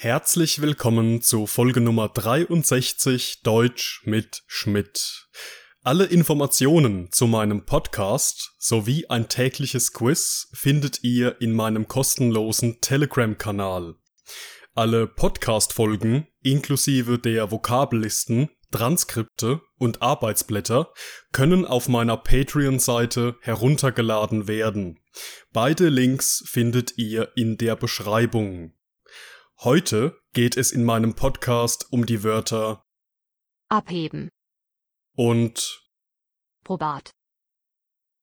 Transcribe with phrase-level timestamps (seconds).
[0.00, 5.26] Herzlich willkommen zu Folge Nummer 63 Deutsch mit Schmidt.
[5.82, 13.96] Alle Informationen zu meinem Podcast sowie ein tägliches Quiz findet ihr in meinem kostenlosen Telegram-Kanal.
[14.72, 20.92] Alle Podcast-Folgen inklusive der Vokabellisten, Transkripte und Arbeitsblätter
[21.32, 25.00] können auf meiner Patreon-Seite heruntergeladen werden.
[25.52, 28.77] Beide Links findet ihr in der Beschreibung.
[29.62, 32.84] Heute geht es in meinem Podcast um die Wörter
[33.68, 34.28] abheben,
[35.16, 35.84] und
[36.62, 37.10] probat,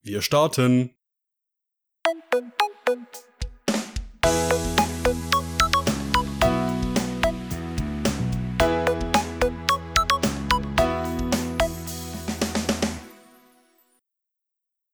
[0.02, 0.96] wir starten.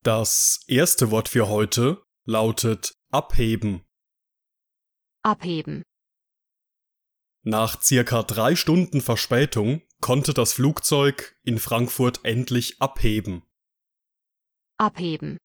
[0.01, 3.85] Das erste Wort für heute lautet abheben.
[5.21, 5.83] abheben,
[7.43, 13.43] Nach circa drei Stunden Verspätung konnte das Flugzeug in Frankfurt endlich abheben.
[14.77, 15.37] abheben,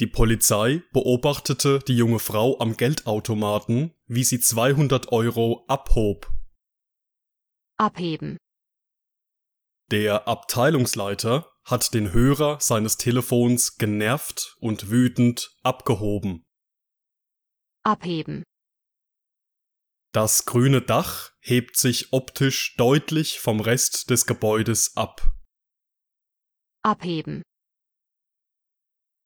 [0.00, 6.30] Die Polizei beobachtete die junge Frau am Geldautomaten, wie sie 200 Euro abhob.
[7.78, 8.36] abheben,
[9.90, 16.42] Der Abteilungsleiter hat den Hörer seines Telefons genervt und wütend abgehoben.
[17.82, 18.42] abheben,
[20.14, 25.34] Das grüne Dach hebt sich optisch deutlich vom Rest des Gebäudes ab.
[26.84, 27.42] abheben,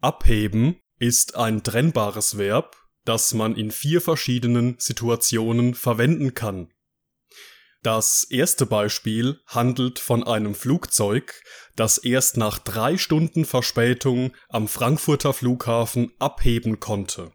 [0.00, 6.72] Abheben ist ein trennbares Verb, das man in vier verschiedenen Situationen verwenden kann.
[7.82, 11.42] Das erste Beispiel handelt von einem Flugzeug,
[11.76, 17.30] das erst nach drei Stunden Verspätung am Frankfurter Flughafen abheben konnte.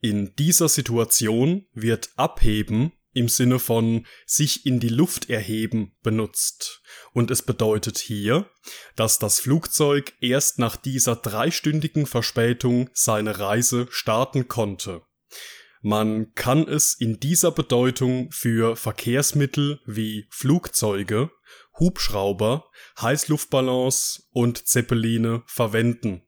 [0.00, 6.82] In dieser Situation wird abheben im Sinne von sich in die Luft erheben benutzt.
[7.12, 8.48] Und es bedeutet hier,
[8.94, 15.02] dass das Flugzeug erst nach dieser dreistündigen Verspätung seine Reise starten konnte.
[15.80, 21.30] Man kann es in dieser Bedeutung für Verkehrsmittel wie Flugzeuge,
[21.78, 22.68] Hubschrauber,
[23.00, 26.27] Heißluftballons und Zeppeline verwenden.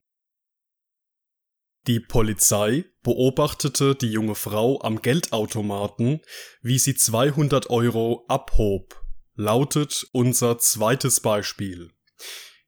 [1.87, 6.21] Die Polizei beobachtete die junge Frau am Geldautomaten,
[6.63, 9.03] wie sie 200 Euro abhob,
[9.35, 11.91] lautet unser zweites Beispiel.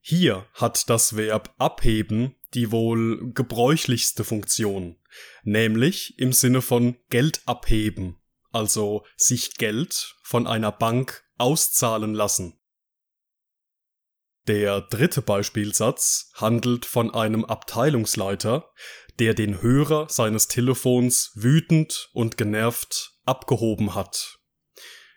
[0.01, 4.99] Hier hat das Verb abheben die wohl gebräuchlichste Funktion,
[5.43, 8.21] nämlich im Sinne von Geld abheben,
[8.51, 12.59] also sich Geld von einer Bank auszahlen lassen.
[14.49, 18.73] Der dritte Beispielsatz handelt von einem Abteilungsleiter,
[19.19, 24.39] der den Hörer seines Telefons wütend und genervt abgehoben hat.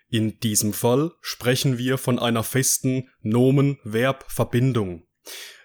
[0.08, 5.06] In diesem Fall sprechen wir von einer festen Nomen-Verb-Verbindung.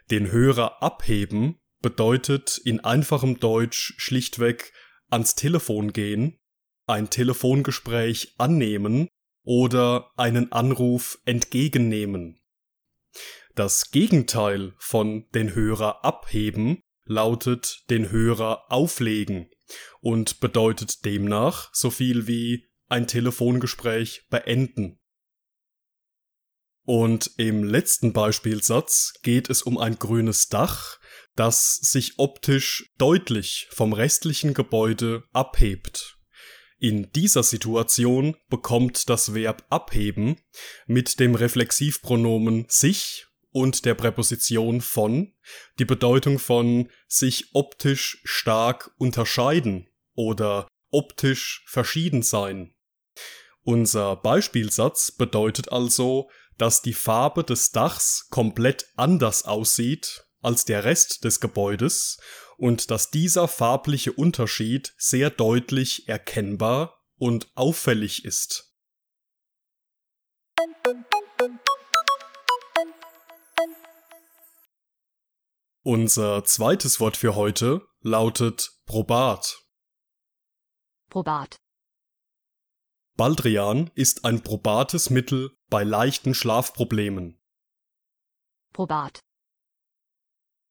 [0.10, 4.74] Den Hörer abheben bedeutet in einfachem Deutsch schlichtweg
[5.10, 6.40] ans Telefon gehen,
[6.88, 9.08] ein Telefongespräch annehmen
[9.44, 12.40] oder einen Anruf entgegennehmen.
[13.56, 19.50] Das Gegenteil von den Hörer abheben lautet den Hörer auflegen
[20.00, 25.00] und bedeutet demnach so viel wie ein Telefongespräch beenden.
[26.84, 31.00] Und im letzten Beispielsatz geht es um ein grünes Dach,
[31.36, 36.18] das sich optisch deutlich vom restlichen Gebäude abhebt.
[36.80, 40.38] In dieser Situation bekommt das Verb abheben
[40.88, 45.34] mit dem Reflexivpronomen sich und der Präposition von
[45.80, 52.74] die Bedeutung von sich optisch stark unterscheiden oder optisch verschieden sein.
[53.64, 61.24] Unser Beispielsatz bedeutet also, dass die Farbe des Dachs komplett anders aussieht als der Rest
[61.24, 62.20] des Gebäudes
[62.58, 68.74] und dass dieser farbliche Unterschied sehr deutlich erkennbar und auffällig ist.
[75.84, 79.66] Unser zweites Wort für heute lautet probat.
[81.10, 81.56] probat,
[83.18, 87.42] Baldrian ist ein probates Mittel bei leichten Schlafproblemen.
[88.74, 89.22] probat,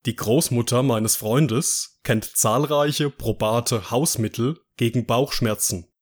[0.06, 5.92] Die Großmutter meines Freundes kennt zahlreiche probate Hausmittel gegen Bauchschmerzen.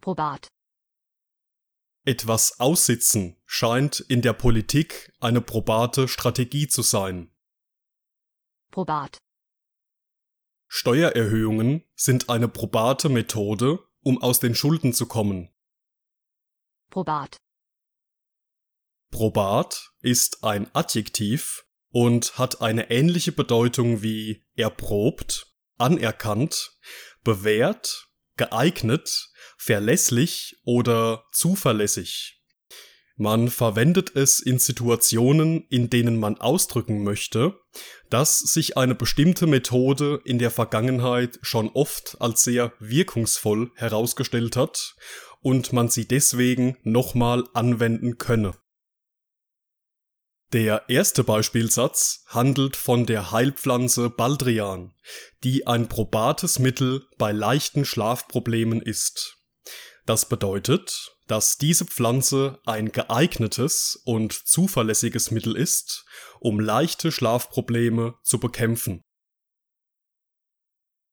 [0.00, 0.46] probat,
[2.06, 7.33] Etwas aussitzen scheint in der Politik eine probate Strategie zu sein.
[8.74, 9.18] Probat,
[10.66, 15.54] Steuererhöhungen sind eine probate Methode, um aus den Schulden zu kommen.
[16.90, 17.36] probat,
[19.12, 26.76] Probat ist ein Adjektiv und hat eine ähnliche Bedeutung wie erprobt, anerkannt,
[27.22, 32.43] bewährt, geeignet, verlässlich oder zuverlässig.
[33.16, 37.60] Man verwendet es in Situationen, in denen man ausdrücken möchte,
[38.10, 44.96] dass sich eine bestimmte Methode in der Vergangenheit schon oft als sehr wirkungsvoll herausgestellt hat
[45.40, 48.52] und man sie deswegen nochmal anwenden könne.
[50.52, 54.92] Der erste Beispielsatz handelt von der Heilpflanze Baldrian,
[55.42, 59.36] die ein probates Mittel bei leichten Schlafproblemen ist.
[60.06, 66.04] Das bedeutet, dass diese Pflanze ein geeignetes und zuverlässiges Mittel ist,
[66.40, 69.02] um leichte Schlafprobleme zu bekämpfen.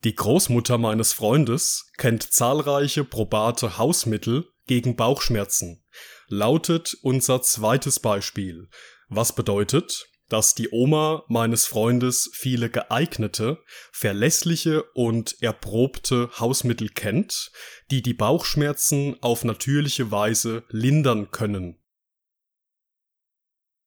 [0.03, 5.85] Die Großmutter meines Freundes kennt zahlreiche probate Hausmittel gegen Bauchschmerzen,
[6.27, 8.67] lautet unser zweites Beispiel,
[9.09, 13.62] was bedeutet, dass die Oma meines Freundes viele geeignete,
[13.92, 17.51] verlässliche und erprobte Hausmittel kennt,
[17.92, 21.78] die die Bauchschmerzen auf natürliche Weise lindern können.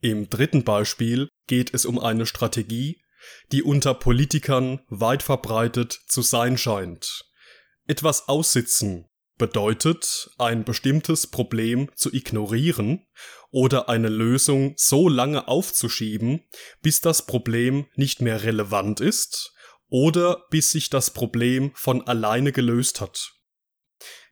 [0.02, 3.02] Im dritten Beispiel geht es um eine Strategie,
[3.50, 7.24] die unter Politikern weit verbreitet zu sein scheint.
[7.86, 13.06] Etwas aussitzen bedeutet, ein bestimmtes Problem zu ignorieren
[13.50, 16.42] oder eine Lösung so lange aufzuschieben,
[16.82, 19.54] bis das Problem nicht mehr relevant ist
[19.88, 23.32] oder bis sich das Problem von alleine gelöst hat.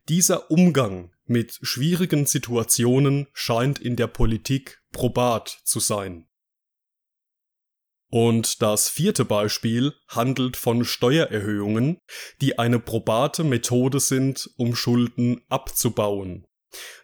[0.08, 6.28] Dieser Umgang mit schwierigen Situationen scheint in der Politik probat zu sein.
[8.12, 11.98] Und das vierte Beispiel handelt von Steuererhöhungen,
[12.42, 16.44] die eine probate Methode sind, um Schulden abzubauen.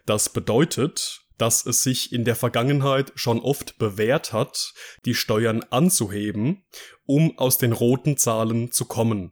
[0.05, 4.73] Das bedeutet, dass es sich in der Vergangenheit schon oft bewährt hat,
[5.05, 6.63] die Steuern anzuheben,
[7.07, 9.31] um aus den roten Zahlen zu kommen.